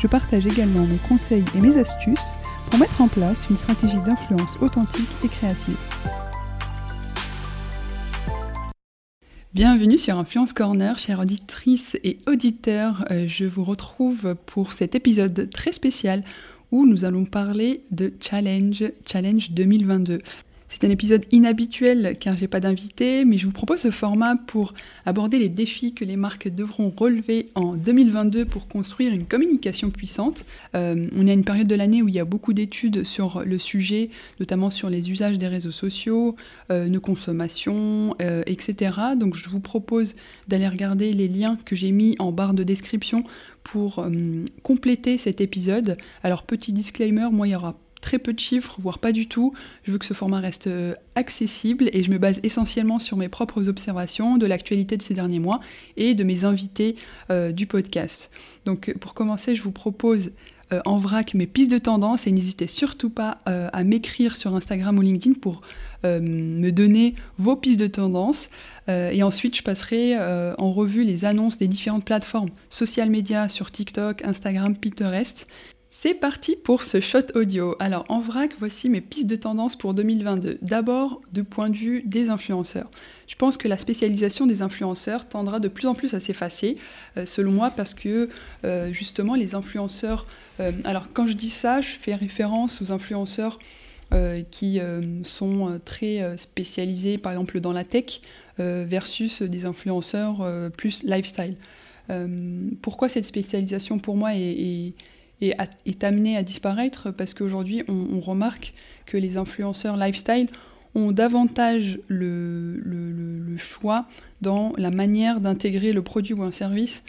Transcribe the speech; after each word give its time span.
Je 0.00 0.06
partage 0.06 0.46
également 0.46 0.86
mes 0.86 0.98
conseils 1.08 1.44
et 1.56 1.60
mes 1.60 1.78
astuces 1.78 2.36
pour 2.66 2.78
mettre 2.78 3.00
en 3.00 3.08
place 3.08 3.48
une 3.48 3.56
stratégie 3.56 4.00
d'influence 4.04 4.58
authentique 4.60 5.08
et 5.24 5.28
créative. 5.28 5.76
Bienvenue 9.54 9.96
sur 9.96 10.18
Influence 10.18 10.52
Corner, 10.52 10.98
chères 10.98 11.20
auditrices 11.20 11.96
et 12.04 12.18
auditeurs. 12.26 13.06
Euh, 13.10 13.24
je 13.26 13.46
vous 13.46 13.64
retrouve 13.64 14.34
pour 14.44 14.74
cet 14.74 14.94
épisode 14.94 15.48
très 15.50 15.72
spécial 15.72 16.24
où 16.72 16.84
nous 16.84 17.06
allons 17.06 17.24
parler 17.24 17.82
de 17.90 18.12
Challenge, 18.20 18.84
Challenge 19.06 19.50
2022. 19.52 20.20
C'est 20.78 20.86
un 20.86 20.90
épisode 20.90 21.24
inhabituel 21.30 22.18
car 22.20 22.36
j'ai 22.36 22.48
pas 22.48 22.60
d'invité, 22.60 23.24
mais 23.24 23.38
je 23.38 23.46
vous 23.46 23.52
propose 23.52 23.80
ce 23.80 23.90
format 23.90 24.36
pour 24.36 24.74
aborder 25.06 25.38
les 25.38 25.48
défis 25.48 25.94
que 25.94 26.04
les 26.04 26.16
marques 26.16 26.48
devront 26.48 26.92
relever 26.94 27.48
en 27.54 27.76
2022 27.76 28.44
pour 28.44 28.68
construire 28.68 29.14
une 29.14 29.24
communication 29.24 29.88
puissante. 29.88 30.44
Euh, 30.74 31.08
on 31.16 31.26
est 31.26 31.30
à 31.30 31.32
une 31.32 31.46
période 31.46 31.66
de 31.66 31.74
l'année 31.74 32.02
où 32.02 32.08
il 32.08 32.14
y 32.14 32.18
a 32.18 32.26
beaucoup 32.26 32.52
d'études 32.52 33.04
sur 33.04 33.42
le 33.42 33.56
sujet, 33.56 34.10
notamment 34.38 34.68
sur 34.68 34.90
les 34.90 35.10
usages 35.10 35.38
des 35.38 35.48
réseaux 35.48 35.72
sociaux, 35.72 36.36
euh, 36.70 36.88
nos 36.88 37.00
consommations, 37.00 38.14
euh, 38.20 38.42
etc. 38.44 38.92
Donc 39.18 39.34
je 39.34 39.48
vous 39.48 39.60
propose 39.60 40.14
d'aller 40.46 40.68
regarder 40.68 41.14
les 41.14 41.28
liens 41.28 41.56
que 41.64 41.74
j'ai 41.74 41.90
mis 41.90 42.16
en 42.18 42.32
barre 42.32 42.52
de 42.52 42.64
description 42.64 43.24
pour 43.64 44.06
compléter 44.62 45.16
cet 45.16 45.40
épisode. 45.40 45.96
Alors 46.22 46.42
petit 46.42 46.74
disclaimer, 46.74 47.28
moi 47.32 47.48
il 47.48 47.52
y 47.52 47.56
aura 47.56 47.74
très 48.00 48.18
peu 48.18 48.32
de 48.32 48.38
chiffres, 48.38 48.76
voire 48.78 48.98
pas 48.98 49.12
du 49.12 49.26
tout. 49.26 49.52
Je 49.84 49.92
veux 49.92 49.98
que 49.98 50.06
ce 50.06 50.14
format 50.14 50.40
reste 50.40 50.66
euh, 50.66 50.94
accessible 51.14 51.88
et 51.92 52.02
je 52.02 52.10
me 52.10 52.18
base 52.18 52.40
essentiellement 52.42 52.98
sur 52.98 53.16
mes 53.16 53.28
propres 53.28 53.68
observations 53.68 54.38
de 54.38 54.46
l'actualité 54.46 54.96
de 54.96 55.02
ces 55.02 55.14
derniers 55.14 55.38
mois 55.38 55.60
et 55.96 56.14
de 56.14 56.24
mes 56.24 56.44
invités 56.44 56.96
euh, 57.30 57.52
du 57.52 57.66
podcast. 57.66 58.30
Donc 58.64 58.94
pour 59.00 59.14
commencer, 59.14 59.56
je 59.56 59.62
vous 59.62 59.72
propose 59.72 60.32
euh, 60.72 60.80
en 60.84 60.98
vrac 60.98 61.34
mes 61.34 61.46
pistes 61.46 61.70
de 61.70 61.78
tendance 61.78 62.26
et 62.26 62.32
n'hésitez 62.32 62.66
surtout 62.66 63.10
pas 63.10 63.38
à 63.44 63.84
m'écrire 63.84 64.36
sur 64.36 64.54
Instagram 64.54 64.98
ou 64.98 65.02
LinkedIn 65.02 65.38
pour 65.40 65.62
me 66.04 66.70
donner 66.70 67.16
vos 67.38 67.56
pistes 67.56 67.80
de 67.80 67.88
tendance. 67.88 68.48
et 68.88 69.22
ensuite, 69.24 69.56
je 69.56 69.62
passerai 69.64 70.16
en 70.16 70.72
revue 70.72 71.02
les 71.02 71.24
annonces 71.24 71.58
des 71.58 71.66
différentes 71.66 72.04
plateformes 72.04 72.50
social 72.70 73.10
media 73.10 73.48
sur 73.48 73.72
TikTok, 73.72 74.24
Instagram, 74.24 74.76
Pinterest. 74.76 75.46
C'est 75.98 76.12
parti 76.12 76.56
pour 76.56 76.82
ce 76.82 77.00
shot 77.00 77.32
audio. 77.34 77.74
Alors 77.78 78.04
en 78.10 78.20
vrac, 78.20 78.50
voici 78.58 78.90
mes 78.90 79.00
pistes 79.00 79.28
de 79.28 79.34
tendance 79.34 79.76
pour 79.76 79.94
2022. 79.94 80.58
D'abord, 80.60 81.22
du 81.32 81.42
point 81.42 81.70
de 81.70 81.74
vue 81.74 82.02
des 82.04 82.28
influenceurs. 82.28 82.90
Je 83.26 83.34
pense 83.34 83.56
que 83.56 83.66
la 83.66 83.78
spécialisation 83.78 84.46
des 84.46 84.60
influenceurs 84.60 85.26
tendra 85.26 85.58
de 85.58 85.68
plus 85.68 85.86
en 85.86 85.94
plus 85.94 86.12
à 86.12 86.20
s'effacer, 86.20 86.76
euh, 87.16 87.24
selon 87.24 87.50
moi, 87.50 87.70
parce 87.70 87.94
que 87.94 88.28
euh, 88.64 88.92
justement 88.92 89.34
les 89.34 89.54
influenceurs... 89.54 90.26
Euh, 90.60 90.70
alors 90.84 91.14
quand 91.14 91.26
je 91.26 91.32
dis 91.32 91.48
ça, 91.48 91.80
je 91.80 91.92
fais 91.98 92.14
référence 92.14 92.82
aux 92.82 92.92
influenceurs 92.92 93.58
qui 94.50 94.78
sont 95.24 95.80
très 95.84 96.36
spécialisés, 96.38 97.18
par 97.18 97.32
exemple 97.32 97.58
dans 97.58 97.72
la 97.72 97.82
tech, 97.82 98.20
versus 98.58 99.42
des 99.42 99.64
influenceurs 99.64 100.46
plus 100.76 101.02
lifestyle. 101.02 101.56
pourquoi 102.82 103.08
cette 103.08 103.24
spécialisation 103.24 103.98
pour 103.98 104.16
moi 104.16 104.36
est 104.36 104.38
est, 104.38 104.94
est 105.40 106.04
amené 106.04 106.36
à 106.36 106.42
disparaître 106.42 107.10
parce 107.10 107.34
qu'aujourd'hui, 107.34 107.82
on, 107.88 108.20
remarque 108.20 108.72
que 109.04 109.16
les 109.16 109.36
influenceurs 109.36 109.96
lifestyle 109.96 110.48
ont 110.94 111.12
davantage 111.12 111.98
le, 112.08 112.78
le, 112.78 113.56
choix 113.58 114.06
dans 114.42 114.72
la 114.76 114.90
manière 114.90 115.40
d'intégrer 115.40 115.92
le 115.92 116.02
produit 116.02 116.34
ou 116.34 116.42
un 116.42 116.52
service 116.52 117.02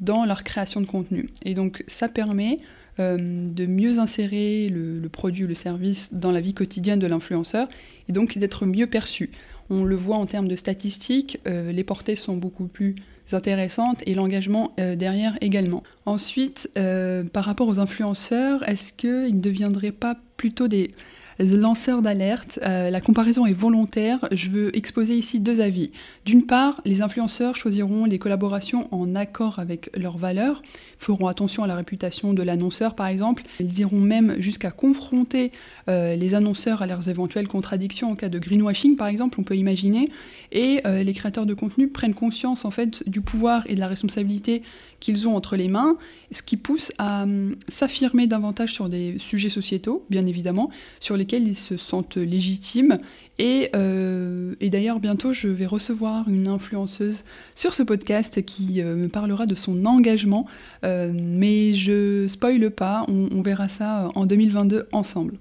dans 0.00 0.24
leur 0.24 0.42
création 0.42 0.80
de 0.80 0.86
contenu. 0.86 1.30
Et 1.44 1.54
donc, 1.54 1.84
ça 1.86 2.08
permet 2.08 2.58
euh, 3.00 3.16
de 3.18 3.66
mieux 3.66 3.98
insérer 3.98 4.68
le, 4.68 5.08
produit 5.08 5.44
ou 5.44 5.48
le 5.48 5.54
service 5.54 6.10
dans 6.12 6.30
la 6.30 6.40
vie 6.40 6.54
quotidienne 6.54 7.00
de 7.00 7.08
l'influenceur 7.08 7.68
et 8.08 8.12
donc 8.12 8.38
d'être 8.38 8.66
mieux 8.66 8.86
perçu. 8.86 9.30
On 9.70 9.82
le 9.82 9.96
voit 9.96 10.16
en 10.16 10.26
termes 10.26 10.46
de 10.46 10.54
statistiques, 10.54 11.40
euh, 11.48 11.72
les 11.72 11.82
portées 11.82 12.14
sont 12.14 12.36
beaucoup 12.36 12.66
plus 12.66 12.94
intéressantes 13.32 14.02
et 14.06 14.14
l'engagement 14.14 14.72
euh, 14.78 14.96
derrière 14.96 15.38
également. 15.40 15.82
Ensuite, 16.06 16.70
euh, 16.76 17.24
par 17.24 17.44
rapport 17.44 17.68
aux 17.68 17.78
influenceurs, 17.78 18.68
est-ce 18.68 18.92
qu'ils 18.92 19.36
ne 19.36 19.40
deviendraient 19.40 19.92
pas 19.92 20.16
plutôt 20.36 20.68
des 20.68 20.90
lanceurs 21.38 22.02
d'alerte 22.02 22.58
La 22.62 23.00
comparaison 23.00 23.46
est 23.46 23.52
volontaire. 23.52 24.28
Je 24.32 24.50
veux 24.50 24.76
exposer 24.76 25.16
ici 25.16 25.40
deux 25.40 25.60
avis. 25.60 25.90
D'une 26.24 26.44
part, 26.44 26.80
les 26.84 27.02
influenceurs 27.02 27.56
choisiront 27.56 28.04
les 28.04 28.18
collaborations 28.18 28.88
en 28.92 29.14
accord 29.14 29.58
avec 29.58 29.90
leurs 29.96 30.16
valeurs, 30.16 30.62
feront 30.98 31.26
attention 31.26 31.64
à 31.64 31.66
la 31.66 31.76
réputation 31.76 32.32
de 32.32 32.42
l'annonceur 32.42 32.94
par 32.94 33.06
exemple. 33.06 33.42
Ils 33.60 33.80
iront 33.80 34.00
même 34.00 34.40
jusqu'à 34.40 34.70
confronter 34.70 35.52
euh, 35.88 36.16
les 36.16 36.34
annonceurs 36.34 36.82
à 36.82 36.86
leurs 36.86 37.08
éventuelles 37.08 37.48
contradictions 37.48 38.10
en 38.10 38.14
cas 38.14 38.28
de 38.28 38.38
greenwashing 38.38 38.96
par 38.96 39.08
exemple, 39.08 39.38
on 39.40 39.44
peut 39.44 39.56
imaginer. 39.56 40.10
Et 40.52 40.80
euh, 40.86 41.02
les 41.02 41.12
créateurs 41.12 41.46
de 41.46 41.54
contenu 41.54 41.88
prennent 41.88 42.14
conscience 42.14 42.64
en 42.64 42.70
fait 42.70 43.08
du 43.08 43.20
pouvoir 43.20 43.64
et 43.66 43.74
de 43.74 43.80
la 43.80 43.88
responsabilité 43.88 44.62
qu'ils 45.00 45.28
ont 45.28 45.36
entre 45.36 45.56
les 45.56 45.68
mains, 45.68 45.96
ce 46.32 46.42
qui 46.42 46.56
pousse 46.56 46.92
à 46.98 47.24
hum, 47.24 47.56
s'affirmer 47.68 48.26
davantage 48.26 48.72
sur 48.72 48.88
des 48.88 49.18
sujets 49.18 49.50
sociétaux, 49.50 50.04
bien 50.08 50.26
évidemment, 50.26 50.70
sur 51.00 51.16
lesquels 51.24 51.48
ils 51.48 51.54
se 51.54 51.76
sentent 51.76 52.16
légitimes. 52.16 52.98
Et, 53.38 53.70
euh, 53.74 54.54
et 54.60 54.70
d'ailleurs, 54.70 55.00
bientôt, 55.00 55.32
je 55.32 55.48
vais 55.48 55.66
recevoir 55.66 56.28
une 56.28 56.46
influenceuse 56.46 57.24
sur 57.54 57.74
ce 57.74 57.82
podcast 57.82 58.44
qui 58.44 58.82
me 58.82 59.08
parlera 59.08 59.46
de 59.46 59.54
son 59.54 59.86
engagement, 59.86 60.46
mais 60.82 61.74
je 61.74 62.26
spoile 62.28 62.70
pas, 62.70 63.04
on 63.08 63.42
verra 63.42 63.68
ça 63.68 64.08
en 64.14 64.26
2022 64.26 64.86
ensemble. 64.92 65.34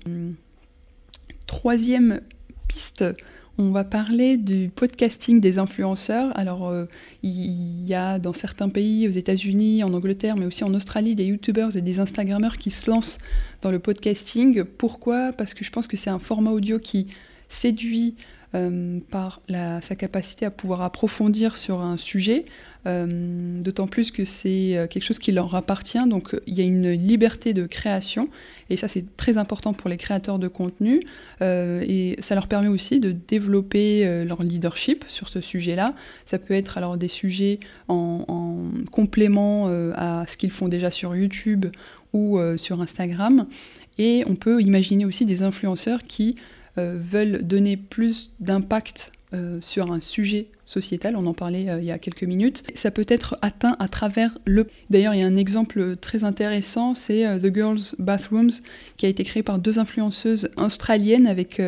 Troisième 1.45 2.21
piste, 2.67 3.03
on 3.57 3.71
va 3.71 3.83
parler 3.83 4.37
du 4.37 4.71
podcasting 4.73 5.39
des 5.39 5.59
influenceurs. 5.59 6.35
Alors, 6.37 6.67
euh, 6.69 6.85
il 7.21 7.85
y 7.85 7.93
a 7.93 8.17
dans 8.17 8.33
certains 8.33 8.69
pays, 8.69 9.07
aux 9.07 9.11
États-Unis, 9.11 9.83
en 9.83 9.93
Angleterre, 9.93 10.35
mais 10.37 10.45
aussi 10.45 10.63
en 10.63 10.73
Australie, 10.73 11.15
des 11.15 11.25
YouTubers 11.25 11.75
et 11.77 11.81
des 11.81 11.99
Instagrammeurs 11.99 12.57
qui 12.57 12.71
se 12.71 12.89
lancent 12.89 13.19
dans 13.61 13.69
le 13.69 13.79
podcasting. 13.79 14.63
Pourquoi? 14.63 15.33
Parce 15.33 15.53
que 15.53 15.63
je 15.63 15.69
pense 15.69 15.85
que 15.85 15.97
c'est 15.97 16.09
un 16.09 16.19
format 16.19 16.51
audio 16.51 16.79
qui 16.79 17.07
séduit 17.47 18.15
euh, 18.55 18.99
par 19.09 19.41
sa 19.47 19.95
capacité 19.95 20.45
à 20.45 20.51
pouvoir 20.51 20.81
approfondir 20.81 21.57
sur 21.57 21.81
un 21.81 21.97
sujet, 21.97 22.45
euh, 22.85 23.59
d'autant 23.61 23.87
plus 23.87 24.11
que 24.11 24.25
c'est 24.25 24.77
euh, 24.77 24.85
quelque 24.85 25.01
chose 25.01 25.17
qui 25.17 25.31
leur 25.31 25.55
appartient, 25.55 26.07
donc 26.07 26.35
il 26.45 26.53
y 26.53 26.61
a 26.61 26.63
une 26.63 26.91
liberté 26.91 27.53
de 27.53 27.65
création, 27.65 28.29
et 28.69 28.77
ça 28.77 28.87
c'est 28.87 29.17
très 29.17 29.39
important 29.39 29.73
pour 29.73 29.89
les 29.89 29.97
créateurs 29.97 30.37
de 30.37 30.47
contenu, 30.47 30.99
et 31.41 32.15
ça 32.19 32.35
leur 32.35 32.47
permet 32.47 32.67
aussi 32.67 32.99
de 32.99 33.11
développer 33.11 34.23
leur 34.23 34.43
leadership 34.43 35.03
sur 35.07 35.29
ce 35.29 35.41
sujet-là. 35.41 35.95
Ça 36.25 36.37
peut 36.37 36.53
être 36.53 36.77
alors 36.77 36.97
des 36.97 37.07
sujets 37.07 37.59
en, 37.87 38.23
en 38.27 38.85
complément 38.91 39.67
à 39.95 40.25
ce 40.27 40.37
qu'ils 40.37 40.51
font 40.51 40.67
déjà 40.67 40.91
sur 40.91 41.15
YouTube 41.15 41.65
ou 42.13 42.39
sur 42.57 42.81
Instagram, 42.81 43.47
et 43.97 44.23
on 44.27 44.35
peut 44.35 44.61
imaginer 44.61 45.05
aussi 45.05 45.25
des 45.25 45.41
influenceurs 45.41 46.03
qui 46.03 46.35
veulent 46.77 47.43
donner 47.43 47.77
plus 47.77 48.31
d'impact 48.39 49.11
euh, 49.33 49.59
sur 49.61 49.91
un 49.91 50.01
sujet 50.01 50.47
sociétale, 50.65 51.15
on 51.15 51.25
en 51.25 51.33
parlait 51.33 51.67
il 51.79 51.85
y 51.85 51.91
a 51.91 51.99
quelques 51.99 52.23
minutes. 52.23 52.63
Ça 52.73 52.89
peut 52.89 53.05
être 53.07 53.37
atteint 53.41 53.75
à 53.79 53.87
travers 53.87 54.37
le... 54.45 54.67
D'ailleurs, 54.89 55.13
il 55.13 55.19
y 55.19 55.23
a 55.23 55.27
un 55.27 55.35
exemple 55.35 55.97
très 55.97 56.23
intéressant, 56.23 56.95
c'est 56.95 57.39
The 57.39 57.53
Girls 57.53 57.95
Bathrooms, 57.99 58.51
qui 58.95 59.05
a 59.05 59.09
été 59.09 59.23
créé 59.23 59.43
par 59.43 59.59
deux 59.59 59.77
influenceuses 59.77 60.49
australiennes 60.55 61.27
avec 61.27 61.61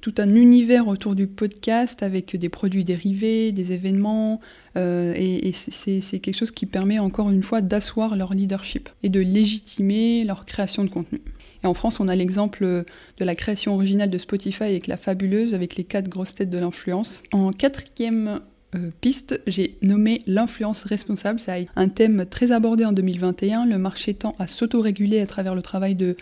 tout 0.00 0.14
un 0.18 0.34
univers 0.34 0.88
autour 0.88 1.14
du 1.14 1.26
podcast 1.26 2.02
avec 2.02 2.36
des 2.36 2.48
produits 2.48 2.84
dérivés, 2.84 3.52
des 3.52 3.72
événements, 3.72 4.40
euh, 4.76 5.12
et, 5.16 5.52
c'est 5.52 6.20
quelque 6.20 6.36
chose 6.36 6.50
qui 6.50 6.66
permet 6.66 6.98
encore 6.98 7.30
une 7.30 7.42
fois 7.42 7.60
d'asseoir 7.60 8.16
leur 8.16 8.34
leadership 8.34 8.88
et 9.02 9.08
de 9.08 9.20
légitimer 9.20 10.24
leur 10.24 10.46
création 10.46 10.84
de 10.84 10.90
contenu. 10.90 11.20
En 11.62 11.74
France, 11.74 12.00
on 12.00 12.08
a 12.08 12.16
l'exemple 12.16 12.64
de 12.64 13.24
la 13.24 13.34
création 13.34 13.74
originale 13.74 14.10
de 14.10 14.18
Spotify 14.18 14.64
avec 14.64 14.86
la 14.86 14.96
fabuleuse, 14.96 15.54
avec 15.54 15.76
les 15.76 15.84
quatre 15.84 16.08
grosses 16.08 16.34
têtes 16.34 16.50
de 16.50 16.58
l'influence. 16.58 17.22
En 17.32 17.52
quatrième 17.52 18.40
euh, 18.74 18.90
piste, 19.00 19.40
j'ai 19.46 19.76
nommé 19.82 20.22
l'influence 20.26 20.84
responsable. 20.84 21.40
C'est 21.40 21.66
un 21.76 21.88
thème 21.88 22.24
très 22.24 22.52
abordé 22.52 22.84
en 22.84 22.92
2021. 22.92 23.66
Le 23.66 23.78
marché 23.78 24.14
tend 24.14 24.34
à 24.38 24.46
s'autoréguler 24.46 25.20
à 25.20 25.26
travers 25.26 25.54
le 25.54 25.62
travail 25.62 25.94
de 25.94 26.16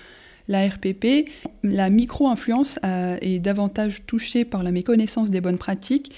la 0.51 0.67
RPP, 0.67 1.29
la 1.63 1.91
micro-influence 1.91 2.79
est 2.83 3.39
davantage 3.39 4.07
touchée 4.07 4.47
par 4.47 4.63
la 4.63 4.71
méconnaissance 4.71 5.29
des 5.29 5.43
bonnes 5.43 5.59
pratiques. 5.59 6.15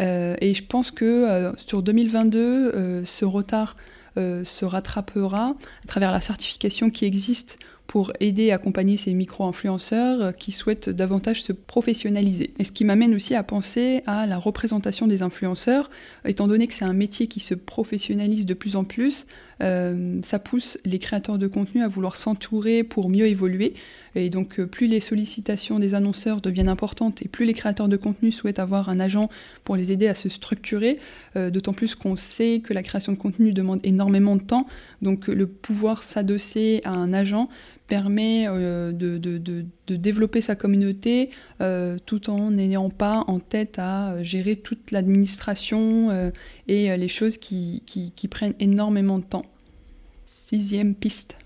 Euh, 0.00 0.36
et 0.40 0.54
je 0.54 0.64
pense 0.64 0.90
que 0.90 1.04
euh, 1.04 1.52
sur 1.58 1.82
2022, 1.82 3.04
ce 3.04 3.24
retard 3.26 3.76
se 4.16 4.64
rattrapera 4.64 5.48
à 5.48 5.86
travers 5.86 6.12
la 6.12 6.22
certification 6.22 6.88
qui 6.88 7.04
existe 7.04 7.58
pour 7.86 8.12
aider 8.20 8.44
et 8.44 8.52
accompagner 8.52 8.96
ces 8.96 9.12
micro-influenceurs 9.12 10.34
qui 10.36 10.52
souhaitent 10.52 10.88
davantage 10.88 11.42
se 11.42 11.52
professionnaliser. 11.52 12.52
Et 12.58 12.64
ce 12.64 12.72
qui 12.72 12.84
m'amène 12.84 13.14
aussi 13.14 13.34
à 13.34 13.42
penser 13.42 14.02
à 14.06 14.26
la 14.26 14.38
représentation 14.38 15.06
des 15.06 15.22
influenceurs, 15.22 15.90
étant 16.24 16.48
donné 16.48 16.66
que 16.66 16.74
c'est 16.74 16.84
un 16.84 16.92
métier 16.92 17.26
qui 17.26 17.40
se 17.40 17.54
professionnalise 17.54 18.46
de 18.46 18.54
plus 18.54 18.76
en 18.76 18.84
plus, 18.84 19.26
euh, 19.62 20.20
ça 20.24 20.38
pousse 20.38 20.78
les 20.84 20.98
créateurs 20.98 21.38
de 21.38 21.46
contenu 21.46 21.82
à 21.82 21.88
vouloir 21.88 22.16
s'entourer 22.16 22.82
pour 22.82 23.08
mieux 23.08 23.26
évoluer. 23.26 23.74
Et 24.16 24.30
donc 24.30 24.60
euh, 24.60 24.66
plus 24.66 24.86
les 24.86 25.00
sollicitations 25.00 25.78
des 25.78 25.94
annonceurs 25.94 26.40
deviennent 26.40 26.68
importantes 26.68 27.22
et 27.22 27.28
plus 27.28 27.46
les 27.46 27.52
créateurs 27.52 27.88
de 27.88 27.96
contenu 27.96 28.30
souhaitent 28.30 28.60
avoir 28.60 28.88
un 28.88 29.00
agent 29.00 29.28
pour 29.64 29.76
les 29.76 29.90
aider 29.90 30.06
à 30.06 30.14
se 30.14 30.28
structurer, 30.28 30.98
euh, 31.36 31.50
d'autant 31.50 31.72
plus 31.72 31.94
qu'on 31.94 32.16
sait 32.16 32.60
que 32.60 32.72
la 32.72 32.82
création 32.82 33.12
de 33.12 33.18
contenu 33.18 33.52
demande 33.52 33.80
énormément 33.82 34.36
de 34.36 34.42
temps. 34.42 34.66
Donc 35.02 35.26
le 35.26 35.46
pouvoir 35.46 36.02
s'adosser 36.02 36.80
à 36.84 36.92
un 36.92 37.12
agent 37.12 37.48
permet 37.86 38.46
euh, 38.48 38.92
de, 38.92 39.96
développer 39.96 40.40
sa 40.40 40.56
communauté 40.56 41.30
euh, 41.60 41.98
tout 42.06 42.30
en 42.30 42.50
n'ayant 42.50 42.90
pas 42.90 43.24
en 43.26 43.40
tête 43.40 43.78
à 43.78 44.22
gérer 44.22 44.56
toute 44.56 44.90
l'administration 44.90 46.10
euh, 46.10 46.30
et 46.66 46.96
les 46.96 47.08
choses 47.08 47.36
qui, 47.36 47.82
qui, 47.86 48.28
prennent 48.28 48.54
énormément 48.58 49.18
de 49.18 49.24
temps. 49.24 49.44
Sixième 50.24 50.94
piste. 50.94 51.38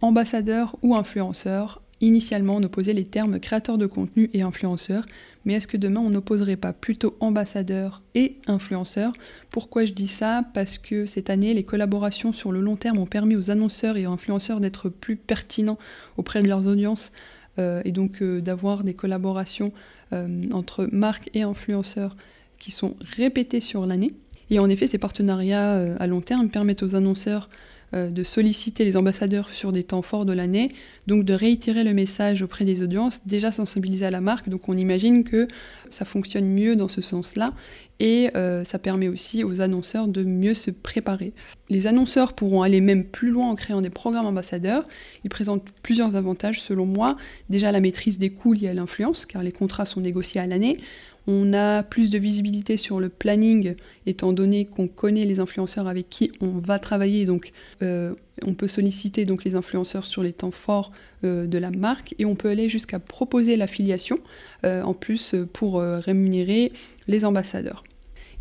Ambassadeur 0.00 0.76
ou 0.82 0.94
influenceur. 0.94 1.83
Initialement, 2.04 2.56
on 2.56 2.62
opposait 2.62 2.92
les 2.92 3.06
termes 3.06 3.40
créateur 3.40 3.78
de 3.78 3.86
contenu 3.86 4.28
et 4.34 4.42
influenceur, 4.42 5.06
mais 5.46 5.54
est-ce 5.54 5.66
que 5.66 5.78
demain 5.78 6.02
on 6.02 6.10
n'opposerait 6.10 6.56
pas 6.56 6.74
plutôt 6.74 7.14
ambassadeur 7.18 8.02
et 8.14 8.36
influenceur 8.46 9.14
Pourquoi 9.50 9.86
je 9.86 9.92
dis 9.92 10.06
ça? 10.06 10.42
Parce 10.52 10.76
que 10.76 11.06
cette 11.06 11.30
année, 11.30 11.54
les 11.54 11.62
collaborations 11.62 12.34
sur 12.34 12.52
le 12.52 12.60
long 12.60 12.76
terme 12.76 12.98
ont 12.98 13.06
permis 13.06 13.36
aux 13.36 13.50
annonceurs 13.50 13.96
et 13.96 14.06
aux 14.06 14.10
influenceurs 14.10 14.60
d'être 14.60 14.90
plus 14.90 15.16
pertinents 15.16 15.78
auprès 16.18 16.42
de 16.42 16.48
leurs 16.48 16.66
audiences 16.66 17.10
euh, 17.58 17.80
et 17.86 17.90
donc 17.90 18.20
euh, 18.20 18.42
d'avoir 18.42 18.84
des 18.84 18.92
collaborations 18.92 19.72
euh, 20.12 20.42
entre 20.52 20.86
marques 20.92 21.30
et 21.32 21.40
influenceurs 21.40 22.18
qui 22.58 22.70
sont 22.70 22.96
répétées 23.16 23.60
sur 23.60 23.86
l'année. 23.86 24.12
Et 24.50 24.58
en 24.58 24.68
effet, 24.68 24.88
ces 24.88 24.98
partenariats 24.98 25.96
à 25.98 26.06
long 26.06 26.20
terme 26.20 26.50
permettent 26.50 26.82
aux 26.82 26.96
annonceurs 26.96 27.48
de 27.94 28.24
solliciter 28.24 28.84
les 28.84 28.96
ambassadeurs 28.96 29.50
sur 29.50 29.72
des 29.72 29.84
temps 29.84 30.02
forts 30.02 30.26
de 30.26 30.32
l'année, 30.32 30.70
donc 31.06 31.24
de 31.24 31.34
réitérer 31.34 31.84
le 31.84 31.94
message 31.94 32.42
auprès 32.42 32.64
des 32.64 32.82
audiences, 32.82 33.26
déjà 33.26 33.52
sensibilisées 33.52 34.06
à 34.06 34.10
la 34.10 34.20
marque. 34.20 34.48
Donc 34.48 34.68
on 34.68 34.76
imagine 34.76 35.24
que 35.24 35.48
ça 35.90 36.04
fonctionne 36.04 36.46
mieux 36.46 36.76
dans 36.76 36.88
ce 36.88 37.00
sens-là 37.00 37.52
et 38.00 38.30
euh, 38.34 38.64
ça 38.64 38.78
permet 38.78 39.08
aussi 39.08 39.44
aux 39.44 39.60
annonceurs 39.60 40.08
de 40.08 40.24
mieux 40.24 40.54
se 40.54 40.70
préparer. 40.70 41.32
Les 41.70 41.86
annonceurs 41.86 42.32
pourront 42.32 42.62
aller 42.62 42.80
même 42.80 43.04
plus 43.04 43.30
loin 43.30 43.48
en 43.48 43.54
créant 43.54 43.80
des 43.80 43.90
programmes 43.90 44.26
ambassadeurs. 44.26 44.86
Ils 45.22 45.30
présentent 45.30 45.64
plusieurs 45.82 46.16
avantages 46.16 46.60
selon 46.60 46.86
moi. 46.86 47.16
Déjà 47.50 47.70
la 47.70 47.80
maîtrise 47.80 48.18
des 48.18 48.30
coûts 48.30 48.52
liés 48.52 48.68
à 48.68 48.74
l'influence, 48.74 49.26
car 49.26 49.42
les 49.42 49.52
contrats 49.52 49.86
sont 49.86 50.00
négociés 50.00 50.40
à 50.40 50.46
l'année. 50.46 50.78
On 51.26 51.54
a 51.54 51.82
plus 51.82 52.10
de 52.10 52.18
visibilité 52.18 52.76
sur 52.76 53.00
le 53.00 53.08
planning, 53.08 53.74
étant 54.06 54.32
donné 54.32 54.66
qu'on 54.66 54.88
connaît 54.88 55.24
les 55.24 55.40
influenceurs 55.40 55.88
avec 55.88 56.08
qui 56.10 56.30
on 56.40 56.58
va 56.58 56.78
travailler. 56.78 57.24
Donc, 57.24 57.52
euh, 57.82 58.14
on 58.44 58.52
peut 58.52 58.68
solliciter 58.68 59.24
donc 59.24 59.44
les 59.44 59.54
influenceurs 59.54 60.04
sur 60.04 60.22
les 60.22 60.32
temps 60.32 60.50
forts 60.50 60.92
euh, 61.24 61.46
de 61.46 61.56
la 61.56 61.70
marque 61.70 62.14
et 62.18 62.26
on 62.26 62.34
peut 62.34 62.48
aller 62.48 62.68
jusqu'à 62.68 62.98
proposer 62.98 63.56
l'affiliation 63.56 64.18
euh, 64.64 64.82
en 64.82 64.92
plus 64.92 65.34
pour 65.52 65.80
rémunérer 65.80 66.72
les 67.08 67.24
ambassadeurs. 67.24 67.84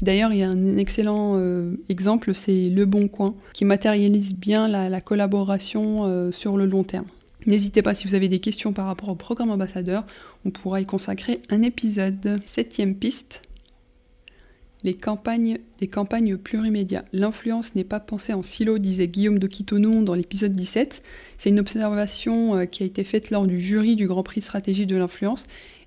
D'ailleurs, 0.01 0.33
il 0.33 0.39
y 0.39 0.44
a 0.44 0.50
un 0.50 0.75
excellent 0.75 1.39
exemple, 1.88 2.35
c'est 2.35 2.68
Le 2.69 2.85
Bon 2.85 3.07
Coin, 3.07 3.35
qui 3.53 3.63
matérialise 3.63 4.35
bien 4.35 4.68
la 4.68 5.01
collaboration 5.01 6.31
sur 6.31 6.57
le 6.57 6.65
long 6.65 6.83
terme. 6.83 7.06
N'hésitez 7.45 7.81
pas 7.81 7.95
si 7.95 8.07
vous 8.07 8.16
avez 8.16 8.30
des 8.30 8.40
questions 8.40 8.74
par 8.74 8.86
rapport 8.86 9.10
au 9.10 9.16
programme 9.16 9.51
ambassadeur, 9.51 10.06
on 10.45 10.51
pourra 10.51 10.81
y 10.81 10.86
consacrer 10.86 11.42
un 11.50 11.62
épisode. 11.62 12.40
Septième 12.45 12.95
piste, 12.95 13.42
les 14.84 14.94
campagnes, 14.94 15.60
des 15.80 15.88
campagnes 15.88 16.38
plurimédia. 16.38 17.06
L'influence 17.13 17.75
n'est 17.75 17.84
pas 17.84 18.00
pensée 18.00 18.34
en 18.34 18.44
silo, 18.44 18.78
disait 18.78 19.07
Guillaume 19.07 19.40
de 19.40 19.48
Quitonon 19.48 20.01
dans 20.01 20.13
l'épisode 20.13 20.56
17. 20.56 21.01
C'est 21.38 21.50
une 21.50 21.60
observation 21.60 22.56
euh, 22.56 22.66
qui 22.66 22.84
a 22.84 22.86
été 22.86 23.04
faite 23.04 23.30
lors 23.30 23.48
du 23.48 23.60
jury 23.60 23.95
du 23.95 24.07
Grand 24.07 24.24
Prix 24.24 24.42
stratégie 24.42 24.86
de 24.86 24.95
l'influence. 24.95 25.45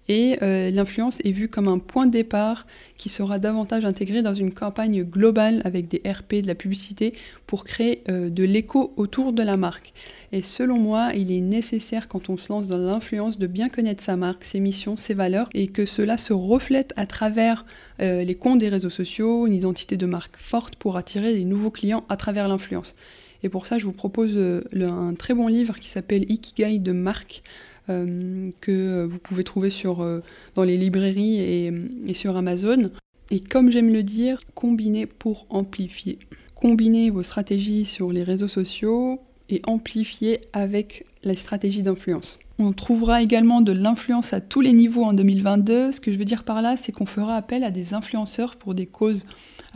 Et 0.09 0.39
euh, 0.43 0.71
l'influence 0.71 1.19
est 1.25 1.33
vue 1.33 1.49
comme 1.49 1.67
un 1.69 1.79
point 1.79 2.07
de 2.07 2.13
départ 2.13 2.67
qui 2.97 3.09
sera 3.09 3.39
davantage 3.39 3.85
intégré 3.85 4.23
dans 4.23 4.35
une 4.35 4.55
campagne 4.55 5.03
globale 5.03 5.61
avec 5.65 5.89
des 5.89 6.01
RP, 6.09 6.37
de 6.43 6.47
la 6.47 6.55
publicité, 6.55 7.13
pour 7.47 7.65
créer 7.65 8.03
euh, 8.09 8.31
de 8.31 8.45
l'écho 8.45 8.93
autour 8.97 9.33
de 9.33 9.43
la 9.43 9.57
marque. 9.57 9.93
Et 10.33 10.43
selon 10.43 10.79
moi, 10.79 11.11
il 11.15 11.33
est 11.33 11.41
nécessaire 11.41 12.09
quand 12.09 12.31
on 12.31 12.37
se 12.37 12.53
lance 12.53 12.69
dans 12.69 12.79
l'influence 12.79 13.39
de 13.39 13.47
bien 13.47 13.69
connaître 13.69 14.03
sa 14.03 14.17
marque, 14.17 14.45
ses 14.45 14.61
missions, 14.61 14.97
ses 14.97 15.15
valeurs, 15.15 15.49
et 15.55 15.67
que 15.67 15.87
cela 15.87 16.17
se 16.17 16.33
reflète 16.33 16.93
à 16.97 17.07
travers 17.07 17.65
euh, 18.01 18.23
les 18.23 18.35
comptes 18.35 18.59
des 18.59 18.69
réseaux 18.69 18.91
sociaux, 18.91 19.47
une 19.47 19.55
identité 19.55 19.97
de 19.97 20.07
marque 20.07 20.37
forte 20.39 20.77
pour 20.77 20.97
attirer 20.97 21.35
des 21.35 21.45
nouveaux 21.45 21.71
clients 21.71 22.05
à 22.09 22.17
travers 22.17 22.49
l'influence. 22.49 22.95
Et 23.43 23.49
pour 23.49 23.67
ça, 23.67 23.79
je 23.79 23.85
vous 23.85 23.93
propose 23.93 24.37
un 24.81 25.15
très 25.15 25.35
bon 25.35 25.47
livre 25.47 25.79
qui 25.79 25.89
s'appelle 25.89 26.29
Ikigai 26.31 26.79
de 26.79 26.93
marque. 26.93 27.43
Euh, 27.89 28.51
que 28.61 29.05
vous 29.05 29.19
pouvez 29.19 29.45
trouver 29.45 29.71
sur, 29.71 30.05
dans 30.55 30.65
les 30.65 30.77
librairies 30.77 31.39
et, 31.39 31.73
et 32.07 32.15
sur 32.15 32.37
Amazon. 32.37 32.91
Et 33.31 33.41
comme 33.41 33.71
j'aime 33.71 33.93
le 33.93 34.03
dire, 34.03 34.41
combinez 34.55 35.07
pour 35.07 35.47
amplifier. 35.51 36.19
Combinez 36.55 37.11
vos 37.11 37.23
stratégies 37.23 37.85
sur 37.85 38.13
les 38.13 38.23
réseaux 38.23 38.49
sociaux 38.49 39.21
et 39.49 39.63
amplifier 39.67 40.41
avec 40.53 41.05
la 41.23 41.35
stratégie 41.35 41.83
d'influence. 41.83 42.39
On 42.59 42.73
trouvera 42.73 43.21
également 43.21 43.61
de 43.61 43.73
l'influence 43.73 44.33
à 44.33 44.41
tous 44.41 44.61
les 44.61 44.73
niveaux 44.73 45.05
en 45.05 45.13
2022. 45.13 45.93
Ce 45.93 46.01
que 46.01 46.11
je 46.11 46.17
veux 46.17 46.25
dire 46.25 46.45
par 46.45 46.63
là, 46.63 46.77
c'est 46.77 46.93
qu'on 46.93 47.07
fera 47.07 47.37
appel 47.37 47.65
à 47.65 47.71
des 47.71 47.93
influenceurs 47.93 48.57
pour 48.57 48.75
des 48.75 48.87
causes 48.87 49.27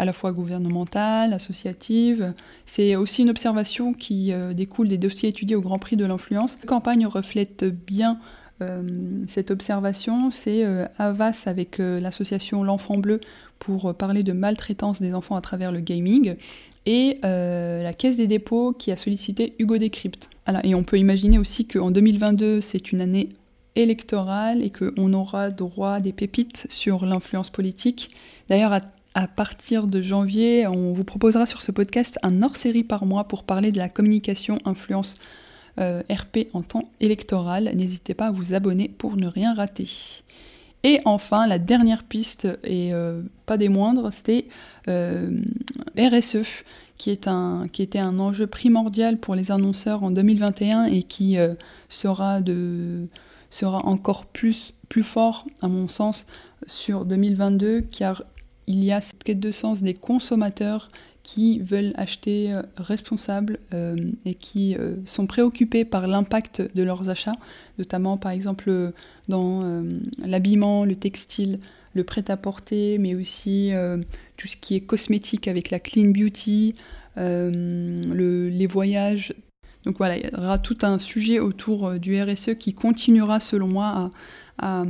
à 0.00 0.06
la 0.06 0.14
fois 0.14 0.32
gouvernementales, 0.32 1.34
associatives. 1.34 2.32
C'est 2.64 2.96
aussi 2.96 3.20
une 3.20 3.28
observation 3.28 3.92
qui 3.92 4.32
euh, 4.32 4.54
découle 4.54 4.88
des 4.88 4.96
dossiers 4.96 5.28
étudiés 5.28 5.56
au 5.56 5.60
Grand 5.60 5.78
Prix 5.78 5.98
de 5.98 6.06
l'influence. 6.06 6.56
La 6.62 6.66
campagne 6.66 7.06
reflète 7.06 7.64
bien 7.66 8.18
euh, 8.62 8.82
cette 9.26 9.50
observation. 9.50 10.30
C'est 10.30 10.64
euh, 10.64 10.86
Avas 10.96 11.42
avec 11.44 11.76
l'association 11.76 12.64
L'Enfant 12.64 12.96
Bleu 12.96 13.20
pour 13.58 13.94
parler 13.94 14.22
de 14.22 14.32
maltraitance 14.32 15.02
des 15.02 15.14
enfants 15.14 15.36
à 15.36 15.42
travers 15.42 15.70
le 15.70 15.80
gaming 15.80 16.34
et 16.86 17.18
la 17.22 17.92
Caisse 17.92 18.16
des 18.16 18.26
dépôts 18.26 18.72
qui 18.72 18.90
a 18.90 18.96
sollicité 18.96 19.52
Hugo 19.58 19.76
Décrypte. 19.76 20.30
et 20.64 20.74
on 20.74 20.82
peut 20.82 20.98
imaginer 20.98 21.38
aussi 21.38 21.66
qu'en 21.66 21.90
2022, 21.90 22.62
c'est 22.62 22.90
une 22.90 23.02
année 23.02 23.28
électorale 23.76 24.62
et 24.62 24.70
qu'on 24.70 25.12
aura 25.12 25.50
droit 25.50 25.92
à 25.92 26.00
des 26.00 26.12
pépites 26.12 26.66
sur 26.70 27.04
l'influence 27.04 27.50
politique. 27.50 28.10
D'ailleurs, 28.48 28.72
à, 28.72 28.80
partir 29.26 29.86
de 29.86 30.02
janvier, 30.02 30.66
on 30.66 30.92
vous 30.92 31.04
proposera 31.04 31.46
sur 31.46 31.62
ce 31.62 31.72
podcast 31.72 32.18
un 32.22 32.42
hors-série 32.42 32.84
par 32.84 33.04
mois 33.04 33.24
pour 33.24 33.42
parler 33.44 33.72
de 33.72 33.78
la 33.78 33.88
communication 33.88 34.58
influence 34.64 35.16
euh, 35.78 36.02
RP 36.10 36.48
en 36.52 36.62
temps 36.62 36.90
électoral. 37.00 37.70
N'hésitez 37.74 38.14
pas 38.14 38.26
à 38.26 38.30
vous 38.30 38.54
abonner 38.54 38.88
pour 38.88 39.16
ne 39.16 39.26
rien 39.26 39.54
rater. 39.54 39.88
Et 40.82 41.00
enfin, 41.04 41.46
la 41.46 41.58
dernière 41.58 42.04
piste, 42.04 42.46
et 42.64 42.92
euh, 42.92 43.22
pas 43.46 43.56
des 43.56 43.68
moindres, 43.68 44.12
c'était 44.12 44.46
euh, 44.88 45.30
RSE, 45.98 46.46
qui, 46.96 47.10
est 47.10 47.28
un, 47.28 47.66
qui 47.72 47.82
était 47.82 47.98
un 47.98 48.18
enjeu 48.18 48.46
primordial 48.46 49.18
pour 49.18 49.34
les 49.34 49.50
annonceurs 49.50 50.02
en 50.02 50.10
2021 50.10 50.84
et 50.84 51.02
qui 51.02 51.36
sera, 51.88 52.40
de, 52.40 53.06
sera 53.50 53.86
encore 53.86 54.26
plus, 54.26 54.74
plus 54.88 55.02
fort, 55.02 55.46
à 55.62 55.68
mon 55.68 55.88
sens, 55.88 56.26
sur 56.66 57.04
2022, 57.04 57.82
car 57.82 58.24
il 58.70 58.84
y 58.84 58.92
a 58.92 59.00
cette 59.00 59.24
quête 59.24 59.40
de 59.40 59.50
sens 59.50 59.82
des 59.82 59.94
consommateurs 59.94 60.90
qui 61.22 61.58
veulent 61.58 61.92
acheter 61.96 62.58
responsables 62.76 63.58
et 64.24 64.34
qui 64.34 64.74
sont 65.04 65.26
préoccupés 65.26 65.84
par 65.84 66.06
l'impact 66.06 66.62
de 66.74 66.82
leurs 66.82 67.10
achats, 67.10 67.36
notamment 67.78 68.16
par 68.16 68.32
exemple 68.32 68.92
dans 69.28 69.82
l'habillement, 70.24 70.86
le 70.86 70.96
textile, 70.96 71.58
le 71.92 72.04
prêt-à-porter, 72.04 72.96
mais 72.98 73.14
aussi 73.14 73.70
tout 74.38 74.48
ce 74.48 74.56
qui 74.56 74.76
est 74.76 74.80
cosmétique 74.80 75.46
avec 75.46 75.70
la 75.70 75.78
clean 75.78 76.10
beauty, 76.10 76.74
les 77.16 78.66
voyages, 78.66 79.34
donc 79.84 79.98
voilà, 79.98 80.16
il 80.18 80.30
y 80.30 80.36
aura 80.36 80.58
tout 80.58 80.76
un 80.82 80.98
sujet 80.98 81.38
autour 81.38 81.86
euh, 81.86 81.98
du 81.98 82.20
RSE 82.20 82.54
qui 82.58 82.74
continuera 82.74 83.40
selon 83.40 83.68
moi 83.68 84.10
à, 84.58 84.84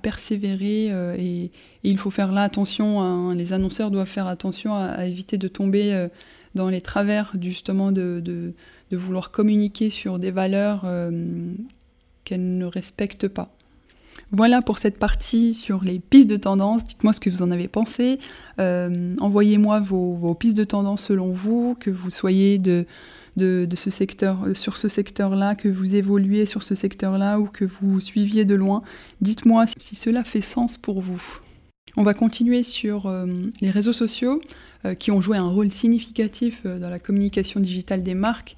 persévérer 0.00 0.88
euh, 0.90 1.16
et, 1.18 1.50
il 1.82 1.98
faut 1.98 2.10
faire 2.10 2.32
là 2.32 2.42
attention, 2.42 3.00
hein. 3.00 3.34
les 3.34 3.52
annonceurs 3.52 3.90
doivent 3.90 4.06
faire 4.06 4.26
attention 4.26 4.74
à, 4.74 5.06
éviter 5.06 5.38
de 5.38 5.48
tomber 5.48 5.94
euh, 5.94 6.08
dans 6.54 6.68
les 6.68 6.80
travers 6.80 7.32
justement 7.40 7.90
de, 7.90 8.20
de, 8.22 8.52
vouloir 8.92 9.30
communiquer 9.30 9.88
sur 9.88 10.18
des 10.18 10.30
valeurs 10.30 10.84
qu'elles 12.24 12.58
ne 12.58 12.64
respectent 12.64 13.28
pas. 13.28 13.48
Voilà 14.32 14.60
pour 14.62 14.78
cette 14.78 14.98
partie 14.98 15.54
sur 15.54 15.84
les 15.84 16.00
pistes 16.00 16.28
de 16.28 16.36
tendance. 16.36 16.84
Dites-moi 16.84 17.12
ce 17.12 17.20
que 17.20 17.30
vous 17.30 17.42
en 17.42 17.52
avez 17.52 17.68
pensé. 17.68 18.18
Envoyez-moi 18.58 19.78
vos, 19.78 20.14
vos, 20.14 20.34
pistes 20.34 20.56
de 20.56 20.64
tendance 20.64 21.04
selon 21.04 21.30
vous, 21.30 21.76
que 21.78 21.90
vous 21.90 22.10
soyez 22.10 22.58
de, 22.58 22.84
de, 23.40 23.76
ce 23.76 23.90
secteur, 23.90 24.44
euh, 24.44 24.54
sur 24.54 24.76
ce 24.76 24.88
secteur-là, 24.88 25.54
que 25.54 25.68
vous 25.68 25.94
évoluez 25.94 26.46
sur 26.46 26.62
ce 26.62 26.74
secteur-là 26.74 27.40
ou 27.40 27.46
que 27.46 27.64
vous 27.64 28.00
suiviez 28.00 28.44
de 28.44 28.54
loin. 28.54 28.82
Dites-moi 29.20 29.64
si 29.78 29.96
cela 29.96 30.22
fait 30.24 30.40
sens 30.40 30.76
pour 30.76 31.00
vous. 31.00 31.22
On 31.96 32.04
va 32.04 32.14
continuer 32.14 32.62
sur 32.62 33.06
euh, 33.06 33.26
les 33.60 33.70
réseaux 33.70 33.92
sociaux 33.92 34.40
euh, 34.84 34.94
qui 34.94 35.10
ont 35.10 35.20
joué 35.20 35.36
un 35.38 35.48
rôle 35.48 35.72
significatif 35.72 36.64
dans 36.64 36.88
la 36.88 36.98
communication 36.98 37.58
digitale 37.60 38.02
des 38.02 38.14
marques. 38.14 38.56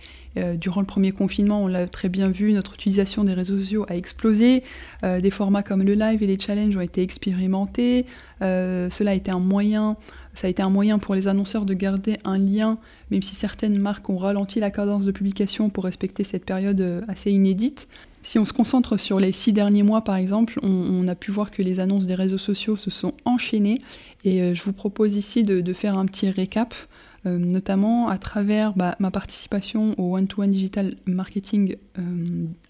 durant 0.56 0.80
le 0.80 0.86
premier 0.86 1.12
confinement, 1.12 1.64
on 1.64 1.66
l'a 1.66 1.86
très 1.86 2.08
bien 2.08 2.30
vu, 2.30 2.52
notre 2.52 2.74
utilisation 2.74 3.22
des 3.24 3.34
réseaux 3.34 3.58
sociaux 3.58 3.84
a 3.88 3.96
explosé. 3.96 4.62
des 5.02 5.30
formats 5.30 5.62
comme 5.62 5.82
le 5.82 5.92
live 5.92 6.22
et 6.22 6.26
les 6.26 6.38
challenges 6.38 6.74
ont 6.74 6.80
été 6.80 7.02
expérimentés. 7.02 8.06
cela 8.40 9.10
a 9.10 9.14
été 9.14 9.30
un 9.30 9.40
moyen 9.40 9.96
ça 10.34 10.46
a 10.46 10.50
été 10.50 10.62
un 10.62 10.70
moyen 10.70 10.98
pour 10.98 11.14
les 11.14 11.28
annonceurs 11.28 11.66
de 11.66 11.74
garder 11.74 12.18
un 12.24 12.38
lien, 12.38 12.78
même 13.10 13.22
si 13.22 13.34
certaines 13.34 13.78
marques 13.78 14.08
ont 14.08 14.16
ralenti 14.16 14.60
la 14.60 14.70
cadence 14.70 15.04
de 15.04 15.12
publication 15.12 15.70
pour 15.70 15.84
respecter 15.84 16.24
cette 16.24 16.44
période 16.44 16.80
euh, 16.80 17.02
assez 17.08 17.30
inédite. 17.30 17.88
Si 18.22 18.38
on 18.38 18.44
se 18.44 18.52
concentre 18.52 18.96
sur 18.96 19.18
les 19.18 19.32
six 19.32 19.52
derniers 19.52 19.82
mois, 19.82 20.02
par 20.02 20.16
exemple, 20.16 20.58
on, 20.62 21.06
a 21.08 21.14
pu 21.14 21.32
voir 21.32 21.50
que 21.50 21.60
les 21.60 21.80
annonces 21.80 22.06
des 22.06 22.14
réseaux 22.14 22.38
sociaux 22.38 22.76
se 22.76 22.88
sont 22.88 23.14
enchaînées. 23.24 23.78
Et 24.24 24.40
euh, 24.40 24.54
je 24.54 24.62
vous 24.62 24.72
propose 24.72 25.16
ici 25.16 25.42
de, 25.42 25.72
faire 25.72 25.98
un 25.98 26.06
petit 26.06 26.30
récap, 26.30 26.72
euh, 27.26 27.36
notamment 27.36 28.08
à 28.08 28.18
travers 28.18 28.74
bah, 28.74 28.94
ma 29.00 29.10
participation 29.10 29.94
au 29.98 30.16
One-to-One 30.16 30.52
Digital 30.52 30.94
Marketing 31.06 31.76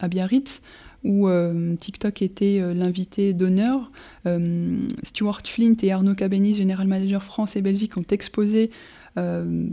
à 0.01 0.09
Biarritz, 0.09 0.63
où 1.05 1.29
euh, 1.29 1.75
TikTok 1.77 2.23
était 2.23 2.61
euh, 2.61 2.75
l'invité 2.75 3.33
d'honneur. 3.33 3.91
Euh, 4.27 4.81
Stuart 5.03 5.43
Flint 5.45 5.77
et 5.83 5.93
Arnaud 5.93 6.15
Cabenis, 6.15 6.55
général 6.55 6.87
manager 6.87 7.23
France 7.23 7.57
et 7.57 7.63
Belgique, 7.63 7.97
ont 7.97 8.07
exposé 8.11 8.71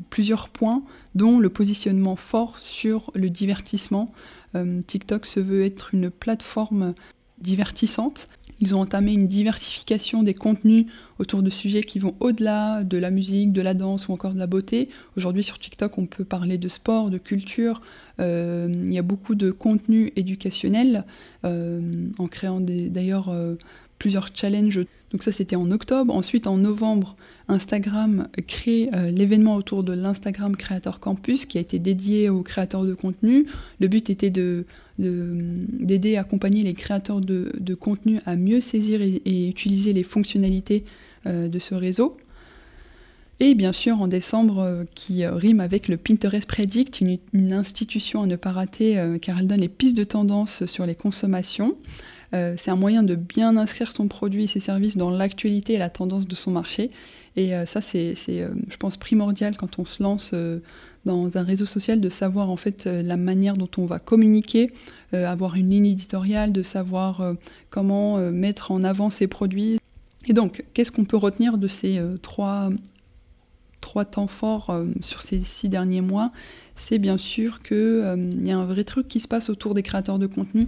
plusieurs 0.09 0.50
points, 0.50 0.83
dont 1.15 1.39
le 1.39 1.48
positionnement 1.48 2.17
fort 2.17 2.57
sur 2.57 3.09
le 3.15 3.29
divertissement. 3.29 4.12
TikTok 4.86 5.25
se 5.25 5.39
veut 5.39 5.63
être 5.63 5.93
une 5.93 6.09
plateforme 6.09 6.93
divertissante 7.39 8.27
ils 8.62 8.75
ont 8.75 8.82
entamé 8.82 9.13
une 9.13 9.28
diversification 9.28 10.24
des 10.24 10.34
contenus 10.34 10.86
autour 11.18 11.42
de 11.42 11.50
sujets 11.50 11.82
qui 11.82 12.00
vont 12.00 12.16
au-delà 12.20 12.84
de 12.84 12.98
la 12.98 13.12
musique, 13.12 13.54
de 13.54 13.62
la 13.62 13.74
danse 13.74 14.08
ou 14.08 14.13
encore 14.13 14.34
de 14.34 14.39
la 14.39 14.48
beauté. 14.48 14.89
Aujourd'hui 15.18 15.44
sur 15.44 15.60
TikTok, 15.60 15.98
on 15.98 16.06
peut 16.06 16.24
parler 16.24 16.58
de 16.58 16.68
sport, 16.68 17.10
de 17.10 17.18
culture. 17.18 17.82
Euh, 18.20 18.70
il 18.72 18.94
y 18.94 18.98
a 18.98 19.04
beaucoup 19.04 19.36
de 19.36 19.51
contenus 19.51 20.12
éducationnels 20.16 21.06
euh, 21.46 22.08
en 22.18 22.28
créant 22.28 22.60
d'ailleurs 22.60 23.30
euh, 23.30 23.56
plusieurs 24.00 24.29
challenges. 24.34 24.86
Donc 25.12 25.24
ça 25.24 25.32
c'était 25.32 25.56
en 25.56 25.70
octobre. 25.72 26.15
Ensuite 26.15 26.48
en 26.48 26.58
novembre, 26.58 27.15
Instagram 27.48 28.27
crée 28.48 28.89
l'événement 29.12 29.56
autour 29.56 29.84
de 29.84 29.94
l'Instagram 29.94 30.56
Creator 30.56 31.00
Campus 31.00 31.46
qui 31.46 31.58
a 31.58 31.62
été 31.62 31.79
dédié 31.79 32.29
aux 32.29 32.44
créateurs 32.44 32.86
de 32.86 32.94
contenu. 32.94 33.46
Le 33.79 33.88
but 33.88 34.10
était 34.10 34.29
de 34.29 34.65
d'aider 35.00 36.18
à 36.18 36.22
accompagner 36.22 36.63
les 36.63 36.74
créateurs 36.74 37.22
de, 37.22 37.75
contenu 37.75 38.20
à 38.25 38.36
mieux 38.36 38.62
saisir 38.62 39.01
et, 39.01 39.48
utiliser 39.48 39.94
les 39.94 40.03
fonctionnalités 40.03 40.84
euh, 41.25 41.48
de 41.48 41.60
ce 41.60 41.74
réseau. 41.74 42.18
Et 43.39 43.56
bien 43.56 43.72
sûr, 43.72 44.01
en 44.01 44.10
décembre, 44.10 44.60
euh, 44.60 44.84
qui 44.96 45.25
rime 45.25 45.62
avec 45.62 45.88
le 45.88 45.96
Pinterest 45.96 46.46
Predict, 46.46 47.00
une, 47.00 47.53
institution 47.53 48.24
à 48.24 48.25
ne 48.25 48.36
pas 48.36 48.51
rater 48.51 49.00
euh, 49.00 49.18
car 49.18 49.39
elle 49.39 49.48
donne 49.48 49.62
les 49.62 49.70
pistes 49.70 49.96
de 49.96 50.03
tendance 50.03 50.65
sur 50.65 50.86
les 50.86 50.96
consommations. 50.96 51.77
C'est 52.31 52.69
un 52.69 52.75
moyen 52.75 53.03
de 53.03 53.15
bien 53.15 53.57
inscrire 53.57 53.91
son 53.91 54.07
produit 54.07 54.43
et 54.43 54.48
ses 54.48 54.59
services 54.59 54.98
dans 54.98 55.09
l'actualité 55.09 55.74
et 55.74 55.77
la 55.77 55.89
tendance 55.89 56.27
de 56.27 56.36
son 56.36 56.51
marché. 56.51 56.91
Et 57.36 57.53
ça, 57.65 57.81
c'est, 57.81 58.15
je 58.15 58.77
pense, 58.77 58.98
primordial 58.98 59.57
quand 59.57 59.79
on 59.79 59.86
se 59.86 60.03
lance 60.03 60.33
dans 61.05 61.38
un 61.38 61.43
réseau 61.43 61.65
social 61.65 62.01
de 62.01 62.09
savoir 62.09 62.50
en 62.50 62.57
fait 62.57 62.88
euh, 62.88 63.01
la 63.01 63.17
manière 63.17 63.55
dont 63.55 63.69
on 63.77 63.86
va 63.86 64.00
communiquer, 64.00 64.71
euh, 65.13 65.25
avoir 65.25 65.55
une 65.55 65.69
ligne 65.69 65.88
éditoriale, 65.88 66.51
de 66.51 66.63
savoir 66.63 67.21
euh, 67.21 67.33
comment 67.69 68.17
mettre 68.31 68.71
en 68.71 68.83
avant 68.83 69.09
ses 69.09 69.27
produits. 69.27 69.79
Et 70.27 70.33
donc, 70.33 70.63
qu'est-ce 70.74 70.91
qu'on 70.91 71.05
peut 71.05 71.17
retenir 71.17 71.57
de 71.57 71.67
ces 71.67 72.00
trois, 72.21 72.69
trois 73.79 74.05
temps 74.05 74.27
forts 74.27 74.75
sur 75.01 75.21
ces 75.21 75.41
six 75.41 75.69
derniers 75.69 76.01
mois? 76.01 76.31
C'est 76.75 77.00
bien 77.00 77.17
sûr 77.17 77.63
qu'il 77.63 78.41
y 78.43 78.51
a 78.51 78.57
un 78.57 78.65
vrai 78.65 78.83
truc 78.83 79.07
qui 79.07 79.19
se 79.19 79.27
passe 79.27 79.50
autour 79.50 79.74
des 79.74 79.83
créateurs 79.83 80.19
de 80.19 80.27
contenu. 80.27 80.67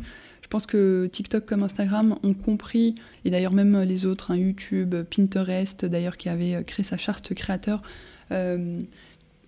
Je 0.52 0.58
pense 0.58 0.66
que 0.66 1.08
TikTok 1.08 1.46
comme 1.46 1.64
Instagram 1.64 2.18
ont 2.24 2.34
compris, 2.34 2.96
et 3.24 3.30
d'ailleurs 3.30 3.54
même 3.54 3.80
les 3.84 4.06
autres, 4.06 4.32
hein, 4.32 4.36
YouTube, 4.36 4.94
Pinterest, 5.16 5.86
d'ailleurs 5.86 6.18
qui 6.18 6.28
avait 6.28 6.62
créé 6.66 6.84
sa 6.84 6.98
charte 6.98 7.34
créateur, 7.34 7.82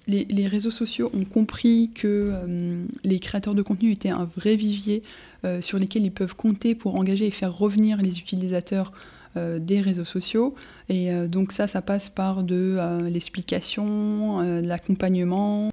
les, 0.08 0.48
réseaux 0.48 0.72
sociaux 0.72 1.10
ont 1.14 1.26
compris 1.26 1.92
que 1.94 2.32
euh, 2.34 2.86
les 3.04 3.20
créateurs 3.20 3.56
de 3.56 3.62
contenu 3.62 3.92
étaient 3.92 4.10
un 4.10 4.26
vrai 4.26 4.56
vivier 4.56 5.04
euh, 5.46 5.62
sur 5.62 5.80
lesquels 5.80 6.04
ils 6.04 6.12
peuvent 6.12 6.36
compter 6.36 6.76
pour 6.76 6.96
engager 6.96 7.28
et 7.28 7.32
faire 7.32 7.56
revenir 7.58 7.98
les 8.02 8.20
utilisateurs 8.20 8.92
euh, 9.38 9.60
des 9.60 9.82
réseaux 9.82 10.06
sociaux. 10.06 10.56
Et 10.90 11.12
donc 11.28 11.52
ça, 11.52 11.68
ça 11.68 11.82
passe 11.82 12.10
par 12.10 12.44
de 12.44 12.78
l'explication, 13.08 14.42
l'accompagnement. 14.62 15.72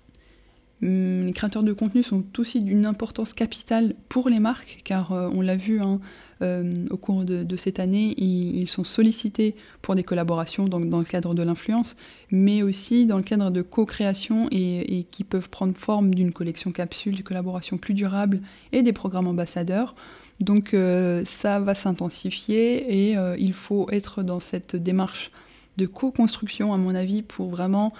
Hum, 0.82 1.26
les 1.26 1.32
créateurs 1.32 1.62
de 1.62 1.72
contenu 1.72 2.02
sont 2.02 2.24
aussi 2.38 2.60
d'une 2.60 2.86
importance 2.86 3.32
capitale 3.32 3.94
pour 4.08 4.28
les 4.28 4.38
marques, 4.38 4.80
car 4.84 5.12
on 5.12 5.40
l'a 5.40 5.56
vu, 5.56 5.80
hein, 5.80 6.00
euh, 6.42 6.86
au 6.90 6.96
cours 6.96 7.24
de, 7.24 7.56
cette 7.56 7.80
année, 7.80 8.14
ils, 8.16 8.68
sont 8.68 8.84
sollicités 8.84 9.54
pour 9.82 9.94
des 9.94 10.04
collaborations 10.04 10.68
dans 10.68 10.78
le 10.78 11.04
cadre 11.04 11.34
de 11.34 11.42
l'influence, 11.42 11.96
mais 12.30 12.62
aussi 12.62 13.04
dans 13.04 13.18
le 13.18 13.22
cadre 13.22 13.50
de 13.50 13.60
co-création 13.62 14.48
et, 14.50 15.06
qui 15.10 15.24
peuvent 15.24 15.50
prendre 15.50 15.76
forme 15.76 16.14
d'une 16.14 16.32
collection 16.32 16.72
capsule, 16.72 17.16
de 17.16 17.22
collaboration 17.22 17.76
plus 17.76 17.94
durable 17.94 18.40
et 18.72 18.82
des 18.82 18.92
programmes 18.92 19.26
ambassadeurs. 19.26 19.94
Donc 20.40 20.72
euh, 20.72 21.22
ça 21.26 21.60
va 21.60 21.74
s'intensifier 21.74 23.10
et 23.10 23.16
euh, 23.18 23.36
il 23.38 23.52
faut 23.52 23.90
être 23.90 24.22
dans 24.22 24.40
cette 24.40 24.76
démarche 24.76 25.30
de 25.76 25.84
co-construction, 25.84 26.72
à 26.72 26.78
mon 26.78 26.94
avis, 26.94 27.22
pour 27.22 27.50
vraiment 27.50 27.92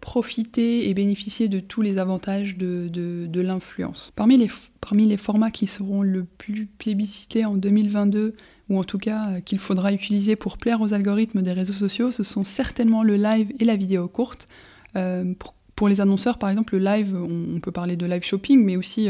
profiter 0.00 0.88
et 0.88 0.94
bénéficier 0.94 1.48
de 1.48 1.60
tous 1.60 1.82
les 1.82 1.98
avantages 1.98 2.56
de, 2.56 3.40
l'influence. 3.40 4.12
Parmi 4.16 4.36
les, 4.36 4.50
parmi 4.80 5.06
les 5.06 5.16
formats 5.16 5.50
qui 5.50 5.66
seront 5.66 6.02
le 6.02 6.24
plus 6.24 6.66
plébiscités 6.66 7.44
en 7.44 7.54
2022, 7.54 8.34
ou 8.70 8.78
en 8.78 8.84
tout 8.84 8.98
cas 8.98 9.30
euh, 9.30 9.40
qu'il 9.40 9.58
faudra 9.58 9.92
utiliser 9.92 10.36
pour 10.36 10.56
plaire 10.56 10.80
aux 10.80 10.94
algorithmes 10.94 11.42
des 11.42 11.52
réseaux 11.52 11.74
sociaux, 11.74 12.12
ce 12.12 12.22
sont 12.22 12.44
certainement 12.44 13.02
le 13.02 13.16
live 13.16 13.52
et 13.58 13.64
la 13.64 13.76
vidéo 13.76 14.08
courte. 14.08 14.48
Euh, 14.96 15.34
pour, 15.76 15.88
les 15.88 16.02
annonceurs, 16.02 16.38
par 16.38 16.50
exemple, 16.50 16.76
le 16.76 16.84
live, 16.84 17.16
on, 17.16 17.58
peut 17.58 17.72
parler 17.72 17.96
de 17.96 18.04
live 18.04 18.22
shopping, 18.22 18.62
mais 18.62 18.76
aussi 18.76 19.08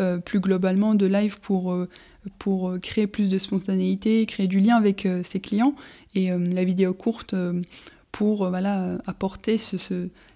euh, 0.00 0.16
plus 0.16 0.40
globalement 0.40 0.94
de 0.94 1.04
live 1.04 1.38
pour, 1.40 1.76
pour 2.38 2.74
créer 2.80 3.06
plus 3.06 3.28
de 3.28 3.36
spontanéité, 3.36 4.24
créer 4.24 4.46
du 4.46 4.60
lien 4.60 4.76
avec 4.76 5.06
ses 5.24 5.40
clients. 5.40 5.74
Et 6.14 6.30
la 6.30 6.64
vidéo 6.64 6.94
courte 6.94 7.34
pour 8.16 8.48
voilà, 8.48 8.96
apporter 9.04 9.58
ce, 9.58 9.76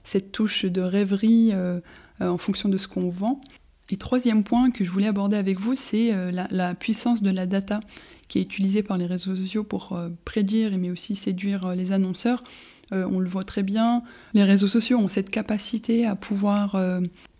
cette 0.04 0.32
touche 0.32 0.66
de 0.66 0.82
rêverie 0.82 1.48
euh, 1.52 1.80
euh, 2.20 2.28
en 2.28 2.36
fonction 2.36 2.68
de 2.68 2.76
ce 2.76 2.86
qu'on 2.86 3.08
vend. 3.08 3.40
Et 3.88 3.96
troisième 3.96 4.44
point 4.44 4.70
que 4.70 4.84
je 4.84 4.90
voulais 4.90 5.06
aborder 5.06 5.38
avec 5.38 5.58
vous, 5.58 5.74
c'est 5.74 6.12
euh, 6.12 6.30
la, 6.30 6.74
puissance 6.74 7.22
de 7.22 7.30
la 7.30 7.46
data 7.46 7.80
qui 8.28 8.38
est 8.38 8.42
utilisée 8.42 8.82
par 8.82 8.98
les 8.98 9.06
réseaux 9.06 9.34
sociaux 9.34 9.64
pour 9.64 9.98
prédire 10.26 10.76
mais 10.76 10.90
aussi 10.90 11.16
séduire 11.16 11.74
les 11.74 11.90
annonceurs. 11.90 12.44
on 12.92 13.18
le 13.18 13.28
voit 13.28 13.44
très 13.44 13.62
bien, 13.62 14.02
les 14.34 14.44
réseaux 14.44 14.68
sociaux 14.68 14.98
ont 14.98 15.08
cette 15.08 15.30
capacité 15.30 16.06
à 16.06 16.14
pouvoir 16.14 16.80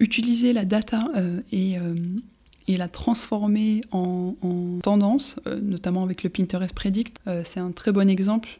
utiliser 0.00 0.52
la 0.52 0.64
data 0.64 1.04
et, 1.52 1.76
la 2.66 2.88
transformer 2.88 3.82
en 3.92 4.34
tendance, 4.82 5.36
notamment 5.62 6.02
avec 6.02 6.24
le 6.24 6.30
Pinterest 6.30 6.74
Predict. 6.74 7.18
c'est 7.44 7.60
un 7.60 7.70
très 7.70 7.92
bon 7.92 8.08
exemple 8.08 8.58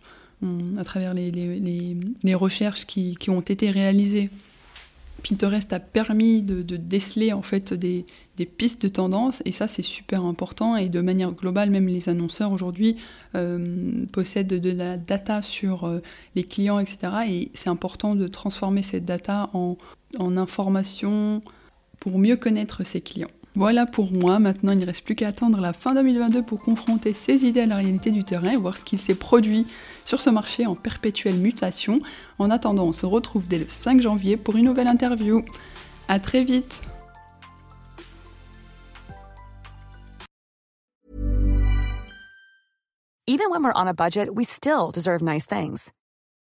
à 0.79 0.85
travers 0.85 1.15
les, 1.15 2.35
recherches 2.35 2.87
qui, 2.87 3.17
ont 3.29 3.41
été 3.41 3.71
réalisées. 3.71 4.31
Pinterest 5.23 5.71
a 5.73 5.81
permis 5.81 6.41
de, 6.41 6.77
déceler 6.77 7.33
en 7.33 7.43
fait 7.43 7.75
des, 7.75 8.07
pistes 8.57 8.81
de 8.81 8.89
tendance 8.89 9.43
et 9.45 9.53
ça 9.53 9.69
c'est 9.69 9.83
super 9.83 10.25
important 10.25 10.75
et 10.75 10.89
de 10.89 11.03
manière 11.03 11.33
globale 11.33 11.69
même 11.69 11.89
les 11.89 12.09
annonceurs 12.09 12.53
aujourd'hui 12.53 12.97
euh, 13.35 14.07
possèdent 14.13 14.49
de 14.49 14.71
la 14.71 14.97
data 14.97 15.43
sur 15.43 15.85
euh, 15.85 16.01
les 16.35 16.43
clients 16.43 16.79
etc 16.79 16.97
et 17.29 17.51
c'est 17.53 17.69
important 17.69 18.15
de 18.15 18.27
transformer 18.29 18.83
cette 18.83 19.05
data 19.05 19.51
en 19.53 19.77
information 20.39 21.43
pour 21.99 22.19
mieux 22.19 22.37
connaître 22.37 22.83
ses 22.83 23.03
clients. 23.03 23.29
Voilà 23.57 23.85
pour 23.85 24.13
moi, 24.13 24.39
maintenant 24.39 24.73
il 24.73 24.79
ne 24.79 24.87
reste 24.87 25.05
plus 25.05 25.17
qu'à 25.17 25.29
attendre 25.29 25.61
la 25.61 25.73
fin 25.73 25.95
2022 25.95 26.43
pour 26.43 26.61
confronter 26.61 27.13
ces 27.13 27.45
idées 27.45 27.63
à 27.63 27.67
la 27.67 27.77
réalité 27.77 28.13
du 28.13 28.23
terrain 28.23 28.53
et 28.53 28.57
voir 28.57 28.77
ce 28.77 28.85
qu'il 28.85 29.01
s'est 29.01 29.17
produit 29.17 29.67
sur 30.05 30.21
ce 30.21 30.31
marché 30.31 30.67
en 30.67 30.77
perpétuelle 30.77 31.37
mutation. 31.37 31.99
En 32.39 32.51
attendant, 32.51 32.85
on 32.85 32.93
se 32.93 33.07
retrouve 33.07 33.49
dès 33.49 33.59
le 33.59 33.67
5 33.67 34.01
janvier 34.01 34.37
pour 34.37 34.57
une 34.57 34.67
nouvelle 34.67 34.87
interview. 34.87 35.43
A 36.09 36.21
très 36.21 36.45
vite 36.45 36.81
Even 43.27 43.51
when 43.51 43.63
we're 43.63 43.73
on 43.75 43.87
a 43.87 43.95
budget, 43.95 44.29
we 44.35 44.45
still 44.45 44.91
deserve 44.91 45.23
nice 45.23 45.47
things. 45.47 45.93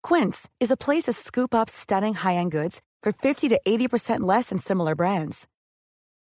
Quince 0.03 0.49
is 0.61 0.71
a 0.71 0.77
place 0.77 1.05
to 1.05 1.13
scoop 1.13 1.53
up 1.53 1.69
stunning 1.69 2.15
high-end 2.15 2.51
goods 2.51 2.81
for 3.03 3.13
50 3.13 3.49
to 3.49 3.61
80% 3.67 4.21
less 4.21 4.51
than 4.51 4.59
similar 4.59 4.95
brands. 4.95 5.47